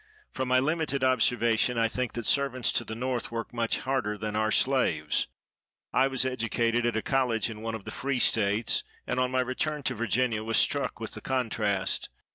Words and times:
From 0.31 0.47
my 0.47 0.57
limited 0.59 1.03
observation, 1.03 1.77
I 1.77 1.87
think 1.87 2.13
that 2.13 2.25
servants 2.25 2.71
to 2.71 2.83
the 2.83 2.95
North 2.95 3.31
work 3.31 3.53
much 3.53 3.81
harder 3.81 4.17
than 4.17 4.35
our 4.35 4.49
slaves. 4.49 5.27
I 5.93 6.07
was 6.07 6.25
educated 6.25 6.87
at 6.87 6.97
a 6.97 7.03
college 7.03 7.51
in 7.51 7.61
one 7.61 7.75
of 7.75 7.85
the 7.85 7.91
free 7.91 8.17
states, 8.17 8.83
and, 9.05 9.19
on 9.19 9.29
my 9.29 9.41
return 9.41 9.83
to 9.83 9.93
Virginia, 9.93 10.43
was 10.43 10.57
struck 10.57 10.99
with 10.99 11.11
the 11.11 11.21
contrast. 11.21 12.09